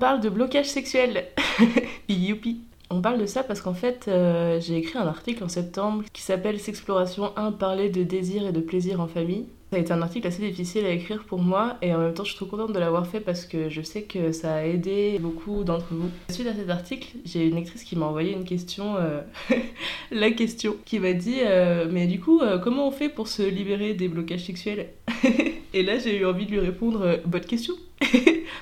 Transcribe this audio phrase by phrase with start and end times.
[0.00, 1.26] Parle de blocage sexuel.
[2.08, 2.62] Youpi.
[2.88, 6.22] On parle de ça parce qu'en fait, euh, j'ai écrit un article en septembre qui
[6.22, 9.46] s'appelle S'exploration 1, parler de désir et de plaisir en famille.
[9.70, 12.24] Ça a été un article assez difficile à écrire pour moi et en même temps
[12.24, 15.18] je suis trop contente de l'avoir fait parce que je sais que ça a aidé
[15.20, 16.08] beaucoup d'entre vous.
[16.30, 19.20] Suite à cet article, j'ai une actrice qui m'a envoyé une question, euh,
[20.10, 23.94] la question, qui m'a dit euh, mais du coup comment on fait pour se libérer
[23.94, 24.88] des blocages sexuels?
[25.72, 27.74] Et là j'ai eu envie de lui répondre euh, bonne question.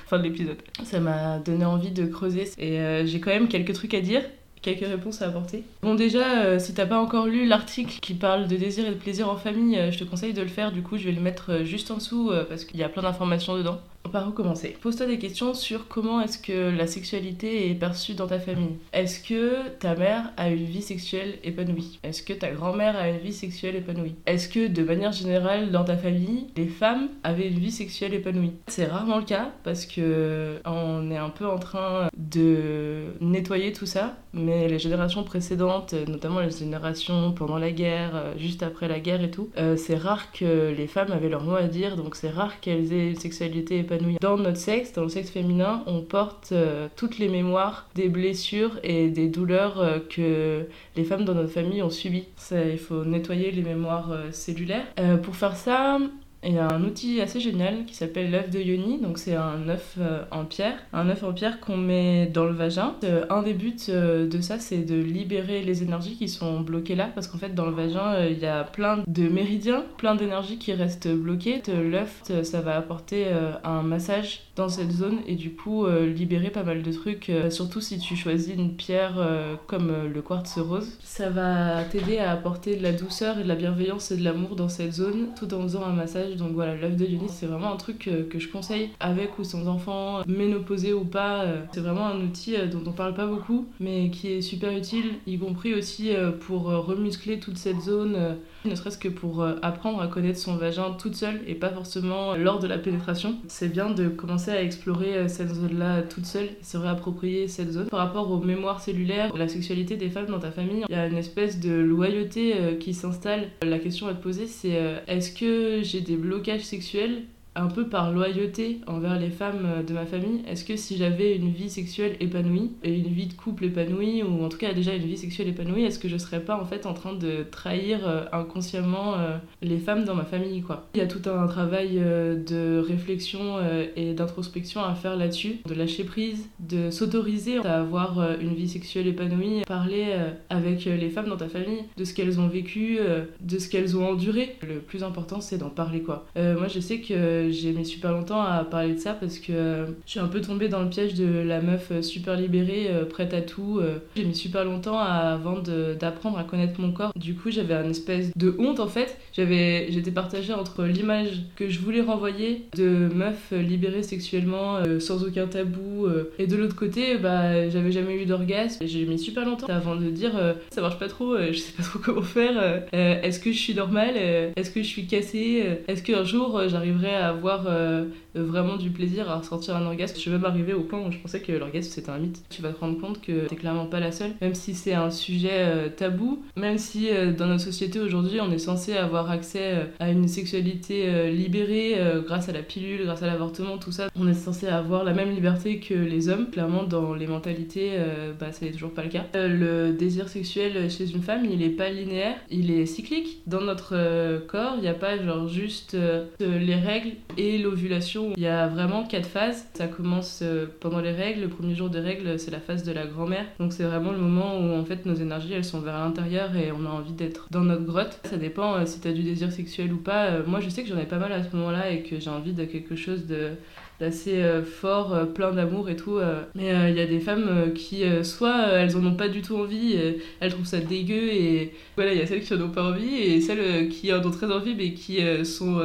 [0.07, 0.57] fin de l'épisode.
[0.83, 4.21] Ça m'a donné envie de creuser et euh, j'ai quand même quelques trucs à dire
[4.61, 5.63] quelques réponses à apporter.
[5.81, 8.95] Bon déjà, euh, si t'as pas encore lu l'article qui parle de désir et de
[8.95, 10.73] plaisir en famille, je te conseille de le faire.
[10.73, 13.57] Du coup, je vais le mettre juste en dessous parce qu'il y a plein d'informations
[13.57, 13.79] dedans.
[14.11, 14.75] Par où commencer?
[14.81, 18.77] Pose-toi des questions sur comment est-ce que la sexualité est perçue dans ta famille.
[18.91, 21.99] Est-ce que ta mère a une vie sexuelle épanouie?
[22.01, 24.15] Est-ce que ta grand-mère a une vie sexuelle épanouie?
[24.25, 28.53] Est-ce que de manière générale dans ta famille, les femmes avaient une vie sexuelle épanouie?
[28.65, 33.85] C'est rarement le cas parce que on est un peu en train de nettoyer tout
[33.85, 38.99] ça, mais les générations précédentes, notamment les générations pendant la guerre, euh, juste après la
[38.99, 42.15] guerre et tout, euh, c'est rare que les femmes avaient leur mot à dire, donc
[42.15, 43.88] c'est rare qu'elles aient une sexualité épanouie.
[44.21, 48.79] Dans notre sexe, dans le sexe féminin, on porte euh, toutes les mémoires des blessures
[48.83, 52.27] et des douleurs euh, que les femmes dans notre famille ont subies.
[52.51, 54.85] Il faut nettoyer les mémoires euh, cellulaires.
[55.23, 55.99] Pour faire ça,
[56.43, 59.67] il y a un outil assez génial qui s'appelle l'œuf de Yoni, donc c'est un
[59.67, 62.95] œuf euh, en pierre, un œuf en pierre qu'on met dans le vagin.
[63.03, 66.95] Euh, un des buts euh, de ça, c'est de libérer les énergies qui sont bloquées
[66.95, 70.57] là, parce qu'en fait dans le vagin, il y a plein de méridiens, plein d'énergies
[70.57, 71.61] qui restent bloquées.
[71.67, 73.27] L'œuf, ça va apporter
[73.63, 77.49] un massage dans cette zone et du coup euh, libérer pas mal de trucs, euh,
[77.49, 80.97] surtout si tu choisis une pierre euh, comme le quartz rose.
[81.01, 84.57] Ça va t'aider à apporter de la douceur et de la bienveillance et de l'amour
[84.57, 86.35] dans cette zone tout en faisant un massage.
[86.35, 89.67] Donc voilà, l'œuf de Dionys, c'est vraiment un truc que je conseille avec ou sans
[89.69, 91.45] enfant, ménopausé ou pas.
[91.71, 95.37] C'est vraiment un outil dont on parle pas beaucoup, mais qui est super utile, y
[95.37, 96.11] compris aussi
[96.41, 101.15] pour remuscler toute cette zone, ne serait-ce que pour apprendre à connaître son vagin toute
[101.15, 103.35] seule et pas forcément lors de la pénétration.
[103.47, 107.87] C'est bien de commencer à explorer euh, cette zone-là toute seule, se réapproprier cette zone.
[107.87, 111.07] Par rapport aux mémoires cellulaires, la sexualité des femmes dans ta famille, il y a
[111.07, 113.49] une espèce de loyauté euh, qui s'installe.
[113.61, 117.23] La question à te poser, c'est euh, est-ce que j'ai des blocages sexuels
[117.55, 121.35] un peu par loyauté envers les femmes euh, de ma famille, est-ce que si j'avais
[121.35, 124.93] une vie sexuelle épanouie et une vie de couple épanouie ou en tout cas déjà
[124.93, 128.07] une vie sexuelle épanouie, est-ce que je serais pas en fait en train de trahir
[128.07, 130.87] euh, inconsciemment euh, les femmes dans ma famille quoi?
[130.93, 133.57] Il y a tout un travail de réflexion
[133.95, 139.07] et d'introspection à faire là-dessus, de lâcher prise, de s'autoriser à avoir une vie sexuelle
[139.07, 140.05] épanouie, parler
[140.49, 142.99] avec les femmes dans ta famille de ce qu'elles ont vécu,
[143.41, 144.57] de ce qu'elles ont enduré.
[144.67, 146.25] Le plus important c'est d'en parler quoi.
[146.35, 149.85] Moi je sais que j'ai mis super longtemps à parler de ça parce que euh,
[150.05, 153.05] je suis un peu tombée dans le piège de la meuf euh, super libérée, euh,
[153.05, 153.81] prête à tout.
[154.15, 155.59] J'ai mis super longtemps avant
[155.99, 157.11] d'apprendre à connaître mon corps.
[157.15, 159.17] Du coup, j'avais une espèce de honte en fait.
[159.33, 166.07] J'étais partagée entre l'image que je voulais renvoyer de meuf libérée sexuellement sans aucun tabou
[166.37, 168.85] et de l'autre côté, bah j'avais jamais eu d'orgasme.
[168.85, 170.31] J'ai mis super longtemps avant de dire
[170.71, 172.83] ça marche pas trop, je sais pas trop comment faire.
[172.91, 174.15] Est-ce que je suis normale
[174.55, 178.05] Est-ce que je suis cassée Est-ce qu'un jour j'arriverai à avoir euh,
[178.43, 180.43] vraiment du plaisir à ressentir un orgasme Je suis même
[180.75, 182.43] au point où je pensais que l'orgasme c'était un mythe.
[182.49, 185.09] Tu vas te rendre compte que t'es clairement pas la seule, même si c'est un
[185.09, 189.73] sujet euh, tabou, même si euh, dans notre société aujourd'hui on est censé avoir accès
[189.75, 194.09] euh, à une sexualité libérée grâce à la pilule, grâce à l'avortement, tout ça.
[194.15, 196.49] On est censé avoir la même liberté que les hommes.
[196.49, 197.97] Clairement, dans les mentalités,
[198.39, 199.25] bah, c'est toujours pas le cas.
[199.33, 203.41] Le désir sexuel chez une femme, il est pas linéaire, il est cyclique.
[203.47, 205.97] Dans notre corps, il n'y a pas genre juste
[206.39, 208.28] les règles et l'ovulation.
[208.37, 209.65] Il y a vraiment quatre phases.
[209.73, 211.41] Ça commence euh, pendant les règles.
[211.41, 213.45] Le premier jour des règles, c'est la phase de la grand-mère.
[213.59, 216.71] Donc c'est vraiment le moment où en fait nos énergies elles sont vers l'intérieur et
[216.71, 218.19] on a envie d'être dans notre grotte.
[218.23, 220.25] Ça dépend euh, si t'as du désir sexuel ou pas.
[220.25, 222.29] Euh, moi je sais que j'en ai pas mal à ce moment-là et que j'ai
[222.29, 223.51] envie de quelque chose de
[223.99, 226.19] d'assez fort, plein d'amour et tout.
[226.55, 229.97] Mais il y a des femmes qui, soit elles en ont pas du tout envie,
[230.39, 233.15] elles trouvent ça dégueu, et voilà, il y a celles qui en ont pas envie,
[233.15, 235.81] et celles qui en ont très envie, mais qui, sont,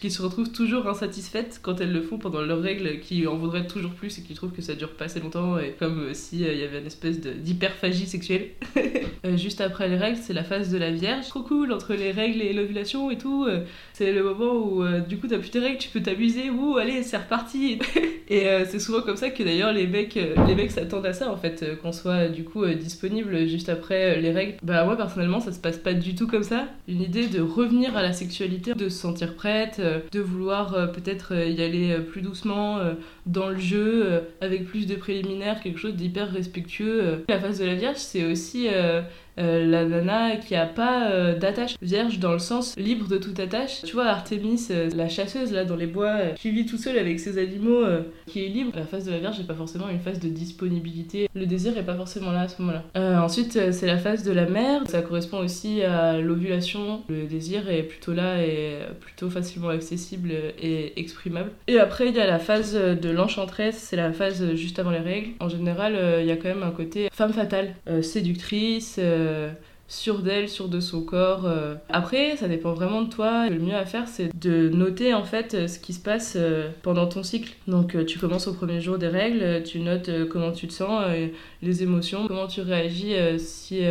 [0.00, 3.66] qui se retrouvent toujours insatisfaites quand elles le font pendant leurs règles, qui en voudraient
[3.66, 6.58] toujours plus et qui trouvent que ça dure pas assez longtemps, et comme s'il il
[6.58, 8.48] y avait une espèce d'hyperphagie sexuelle.
[9.36, 11.26] Juste après les règles, c'est la phase de la Vierge.
[11.28, 13.46] Trop cool, entre les règles et l'ovulation et tout.
[13.96, 17.02] C'est le moment où, du coup, t'as plus tes règles, tu peux t'amuser, ou allez,
[17.02, 17.78] c'est reparti.
[18.28, 21.36] et c'est souvent comme ça que d'ailleurs les mecs, les mecs s'attendent à ça, en
[21.38, 24.56] fait, qu'on soit du coup disponible juste après les règles.
[24.62, 26.66] Bah, moi, personnellement, ça se passe pas du tout comme ça.
[26.88, 31.62] Une idée de revenir à la sexualité, de se sentir prête, de vouloir peut-être y
[31.62, 32.80] aller plus doucement
[33.24, 37.24] dans le jeu, avec plus de préliminaires, quelque chose d'hyper respectueux.
[37.30, 38.68] La phase de la Vierge, c'est aussi
[39.38, 43.38] euh, la nana qui a pas euh, d'attache vierge dans le sens libre de toute
[43.38, 43.82] attache.
[43.84, 47.20] Tu vois, Artemis, euh, la chasseuse là dans les bois, qui vit tout seul avec
[47.20, 47.84] ses animaux,
[48.26, 48.72] qui est libre.
[48.74, 51.28] La phase de la Vierge n'est pas forcément une phase de disponibilité.
[51.34, 53.22] Le désir est pas forcément là à ce moment-là.
[53.22, 54.82] ensuite, c'est la phase de la mère.
[54.86, 57.02] Ça correspond aussi à l'ovulation.
[57.08, 61.50] Le désir est plutôt là et plutôt facilement accessible et exprimable.
[61.66, 63.78] Et après, il y a la phase de l'enchantresse.
[63.78, 65.30] C'est la phase juste avant les règles.
[65.40, 68.98] En général, il y a quand même un côté femme fatale, séductrice.
[69.26, 69.50] Euh,
[69.88, 71.46] sûre d'elle, sûre de son corps.
[71.46, 71.76] Euh.
[71.88, 73.48] Après, ça dépend vraiment de toi.
[73.48, 76.36] Le mieux à faire, c'est de noter en fait euh, ce qui se passe
[76.82, 77.54] pendant ton cycle.
[77.68, 81.04] Donc, tu commences au premier jour des règles, tu notes comment tu te sens,
[81.62, 83.82] les émotions, comment tu réagis si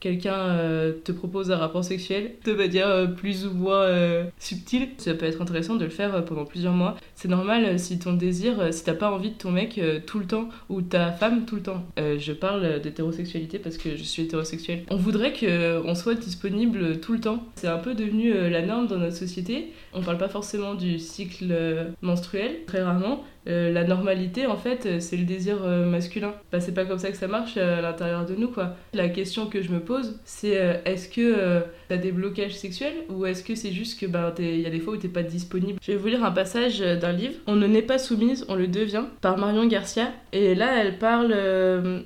[0.00, 4.88] quelqu'un euh, te propose un rapport sexuel de manière euh, plus ou moins euh, subtile,
[4.98, 6.96] ça peut être intéressant de le faire pendant plusieurs mois.
[7.14, 10.48] C'est normal si ton désir, si t'as pas envie de ton mec tout le temps
[10.68, 11.84] ou ta femme tout le temps.
[11.96, 14.84] je parle d'hétérosexualité parce que je suis hétérosexuelle.
[14.90, 17.44] On voudrait qu'on soit disponible tout le temps.
[17.56, 19.72] C'est un peu devenu la norme dans notre société.
[19.94, 21.54] On parle pas forcément du cycle
[22.02, 26.34] menstruel, très rarement, euh, la normalité, en fait, euh, c'est le désir euh, masculin.
[26.52, 28.76] Bah, c'est pas comme ça que ça marche à l'intérieur de nous, quoi.
[28.92, 33.42] La question que je me pose, c'est est-ce que t'as des blocages sexuels ou est-ce
[33.42, 35.78] que c'est juste que bah, y a des fois où t'es pas disponible?
[35.82, 38.66] Je vais vous lire un passage d'un livre, On ne naît pas soumise, on le
[38.66, 40.12] devient, par Marion Garcia.
[40.32, 41.34] Et là, elle parle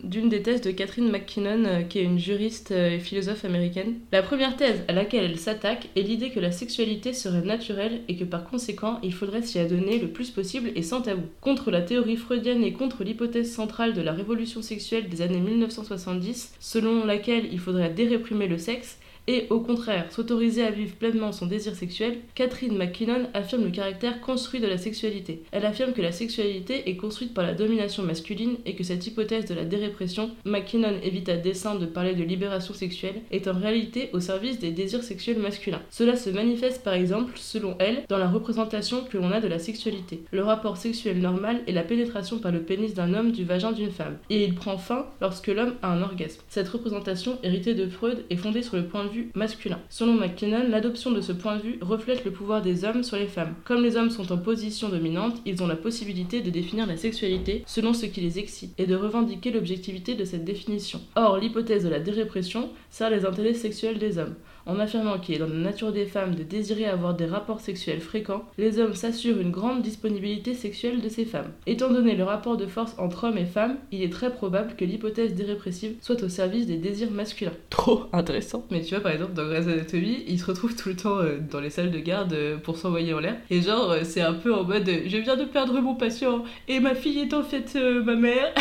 [0.04, 3.94] d'une des thèses de Catherine McKinnon, qui est une juriste et philosophe américaine.
[4.12, 8.16] La première thèse à laquelle elle s'attaque est l'idée que la sexualité serait naturelle et
[8.16, 11.82] que par conséquent, il faudrait s'y adonner le plus possible et sans tabou contre la
[11.82, 17.52] théorie freudienne et contre l'hypothèse centrale de la révolution sexuelle des années 1970, selon laquelle
[17.52, 22.18] il faudrait déréprimer le sexe, et au contraire s'autoriser à vivre pleinement son désir sexuel,
[22.34, 25.42] Catherine McKinnon affirme le caractère construit de la sexualité.
[25.52, 29.46] Elle affirme que la sexualité est construite par la domination masculine et que cette hypothèse
[29.46, 34.10] de la dérépression, McKinnon évite à dessein de parler de libération sexuelle, est en réalité
[34.12, 35.82] au service des désirs sexuels masculins.
[35.90, 39.58] Cela se manifeste par exemple, selon elle, dans la représentation que l'on a de la
[39.58, 40.22] sexualité.
[40.32, 43.90] Le rapport sexuel normal est la pénétration par le pénis d'un homme du vagin d'une
[43.90, 46.40] femme, et il prend fin lorsque l'homme a un orgasme.
[46.48, 49.78] Cette représentation, héritée de Freud, est fondée sur le point de masculin.
[49.88, 53.26] Selon McKinnon, l'adoption de ce point de vue reflète le pouvoir des hommes sur les
[53.26, 53.54] femmes.
[53.64, 57.62] Comme les hommes sont en position dominante, ils ont la possibilité de définir la sexualité
[57.66, 61.00] selon ce qui les excite et de revendiquer l'objectivité de cette définition.
[61.16, 64.34] Or, l'hypothèse de la dérépression sert les intérêts sexuels des hommes.
[64.66, 68.00] En affirmant qu'il est dans la nature des femmes de désirer avoir des rapports sexuels
[68.00, 71.50] fréquents, les hommes s'assurent une grande disponibilité sexuelle de ces femmes.
[71.66, 74.84] Étant donné le rapport de force entre hommes et femmes, il est très probable que
[74.84, 77.52] l'hypothèse dérépressive soit au service des désirs masculins.
[77.70, 78.64] Trop intéressant.
[78.70, 81.38] Mais tu vois, par exemple, dans Grey's Anatomy, ils se retrouvent tout le temps euh,
[81.50, 83.36] dans les salles de garde euh, pour s'envoyer en l'air.
[83.50, 86.80] Et genre, euh, c'est un peu en mode je viens de perdre mon patient et
[86.80, 88.52] ma fille est en fait ma mère.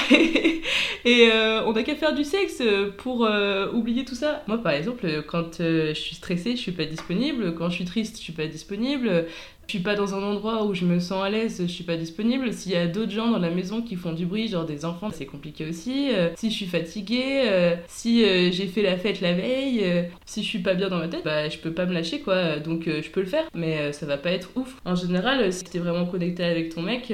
[1.06, 1.30] et
[1.66, 2.62] on n'a qu'à faire du sexe
[2.98, 3.28] pour
[3.74, 4.44] oublier tout ça.
[4.48, 5.62] Moi, par exemple, quand
[5.94, 7.56] je suis stressée, je suis pas disponible.
[7.56, 9.26] Quand je suis triste, je suis pas disponible.
[9.72, 11.96] Je suis pas dans un endroit où je me sens à l'aise, je suis pas
[11.96, 12.52] disponible.
[12.52, 15.12] S'il y a d'autres gens dans la maison qui font du bruit, genre des enfants,
[15.14, 16.10] c'est compliqué aussi.
[16.12, 20.44] Euh, si je suis fatiguée, euh, si euh, j'ai fait la fête la veille, si
[20.44, 22.58] je suis pas bien dans ma tête, bah je peux pas me lâcher quoi.
[22.60, 24.76] Donc je peux le faire, mais ça va pas être ouf.
[24.84, 27.14] En général, si t'es vraiment connecté avec ton mec,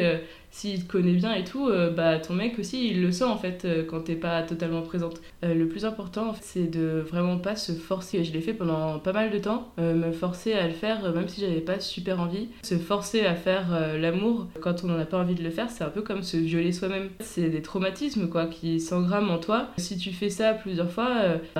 [0.57, 3.37] s'il te connaît bien et tout, euh, bah ton mec aussi il le sent en
[3.37, 5.21] fait euh, quand t'es pas totalement présente.
[5.45, 8.23] Euh, le plus important c'est de vraiment pas se forcer.
[8.23, 11.41] Je l'ai fait pendant pas mal de temps, me forcer à le faire même si
[11.41, 12.49] j'avais pas super envie.
[12.63, 13.67] Se forcer à faire
[13.99, 16.37] l'amour quand on en a pas envie de le faire, c'est un peu comme se
[16.37, 17.09] violer soi-même.
[17.19, 19.67] C'est des traumatismes quoi qui s'engramment en toi.
[19.77, 21.11] Si tu fais ça plusieurs fois,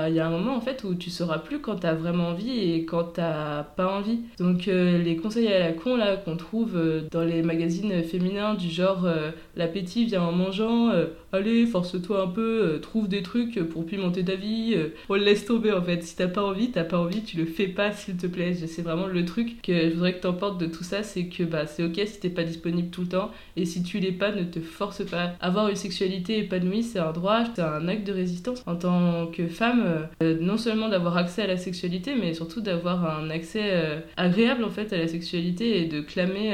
[0.07, 2.73] il y a un moment en fait où tu sauras plus quand t'as vraiment envie
[2.73, 4.21] et quand t'as pas envie.
[4.39, 6.79] Donc les conseils à la con là qu'on trouve
[7.11, 12.27] dans les magazines féminins du genre euh, l'appétit vient en mangeant, euh, allez, force-toi un
[12.27, 14.75] peu, euh, trouve des trucs pour pimenter ta vie.
[15.09, 16.03] on le laisse tomber en fait.
[16.03, 18.53] Si t'as pas envie, t'as pas envie, tu le fais pas s'il te plaît.
[18.53, 21.65] C'est vraiment le truc que je voudrais que t'emportes de tout ça, c'est que bah,
[21.65, 23.31] c'est ok si t'es pas disponible tout le temps.
[23.55, 25.33] Et si tu l'es pas, ne te force pas.
[25.41, 28.63] Avoir une sexualité épanouie, c'est un droit, c'est un acte de résistance.
[28.65, 33.29] En tant que femme, non seulement d'avoir accès à la sexualité, mais surtout d'avoir un
[33.29, 36.53] accès agréable en fait à la sexualité et de clamer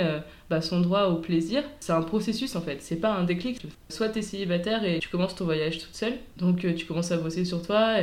[0.62, 1.64] son droit au plaisir.
[1.80, 3.62] C'est un processus en fait, c'est pas un déclic.
[3.90, 7.18] Soit t'es célibataire et tu commences ton voyage toute seule, donc euh, tu commences à
[7.18, 7.98] bosser sur toi.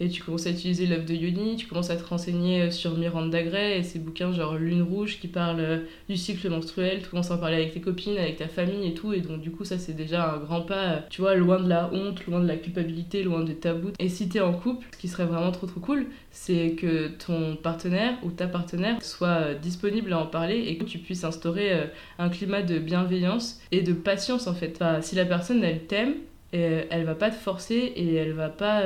[0.00, 2.96] Et tu commences à utiliser l'œuvre de Yoni, tu commences à te renseigner euh, sur
[2.96, 7.08] Miranda Gray et ses bouquins genre Lune Rouge qui parlent euh, du cycle menstruel, tu
[7.08, 9.50] commences à en parler avec tes copines, avec ta famille et tout, et donc du
[9.50, 12.40] coup ça c'est déjà un grand pas, euh, tu vois, loin de la honte, loin
[12.40, 13.92] de la culpabilité, loin des tabous.
[14.00, 17.56] Et si t'es en couple, ce qui serait vraiment trop trop cool, c'est que ton
[17.56, 21.72] partenaire ou ta partenaire soit disponible à en parler et que tu puisses instaurer
[22.18, 24.82] un climat de bienveillance et de patience en fait.
[25.02, 26.14] Si la personne elle t'aime,
[26.52, 28.82] elle va pas te forcer et elle va pas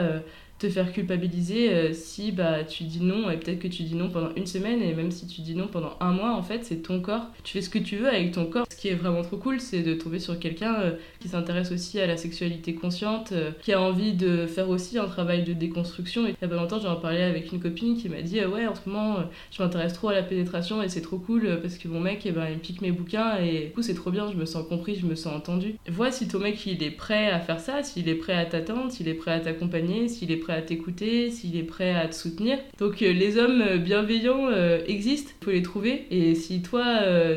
[0.59, 4.11] te faire culpabiliser euh, si bah, tu dis non et peut-être que tu dis non
[4.11, 6.83] pendant une semaine et même si tu dis non pendant un mois en fait c'est
[6.83, 7.27] ton corps.
[7.45, 8.67] Tu fais ce que tu veux avec ton corps.
[8.71, 12.01] Ce qui est vraiment trop cool c'est de tomber sur quelqu'un euh, qui s'intéresse aussi
[12.01, 16.27] à la sexualité consciente euh, qui a envie de faire aussi un travail de déconstruction.
[16.27, 18.67] Et il y a pas longtemps j'en parlais avec une copine qui m'a dit ouais
[18.67, 19.19] en ce moment
[19.53, 22.33] je m'intéresse trop à la pénétration et c'est trop cool parce que mon mec eh
[22.33, 24.97] ben, il pique mes bouquins et du coup c'est trop bien je me sens compris
[24.97, 25.77] je me sens entendu.
[25.89, 28.91] Vois si ton mec il est prêt à faire ça s'il est prêt à t'attendre
[28.91, 32.15] s'il est prêt à t'accompagner s'il est prêt à t'écouter, s'il est prêt à te
[32.15, 32.59] soutenir.
[32.79, 36.07] Donc euh, les hommes euh, bienveillants euh, existent, il faut les trouver.
[36.11, 36.85] Et si toi,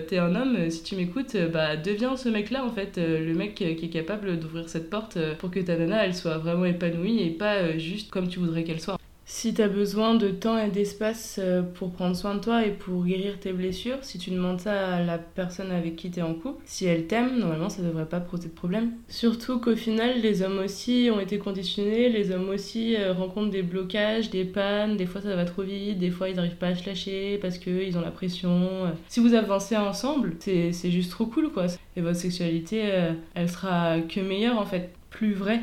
[0.07, 3.63] t'es un homme, si tu m'écoutes, bah deviens ce mec-là en fait, le mec qui
[3.63, 7.77] est capable d'ouvrir cette porte pour que ta nana elle soit vraiment épanouie et pas
[7.77, 9.00] juste comme tu voudrais qu'elle soit.
[9.25, 12.71] Si tu as besoin de temps et d'espace euh, pour prendre soin de toi et
[12.71, 16.21] pour guérir tes blessures, si tu demandes ça à la personne avec qui tu es
[16.21, 18.91] en couple, si elle t'aime, normalement ça devrait pas poser de problème.
[19.07, 23.63] Surtout qu'au final, les hommes aussi ont été conditionnés, les hommes aussi euh, rencontrent des
[23.63, 26.75] blocages, des pannes, des fois ça va trop vite, des fois ils n'arrivent pas à
[26.75, 28.91] se lâcher parce qu'ils ont la pression.
[29.07, 31.67] Si vous avancez ensemble, c'est juste trop cool quoi.
[31.95, 35.61] Et votre sexualité, euh, elle sera que meilleure en fait, plus vraie.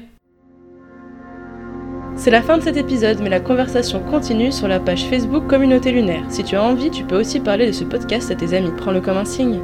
[2.18, 5.92] C'est la fin de cet épisode, mais la conversation continue sur la page Facebook Communauté
[5.92, 6.24] Lunaire.
[6.30, 8.72] Si tu as envie, tu peux aussi parler de ce podcast à tes amis.
[8.76, 9.60] Prends-le comme un signe.